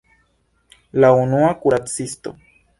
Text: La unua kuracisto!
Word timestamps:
La 1.05 1.13
unua 1.27 1.53
kuracisto! 1.67 2.37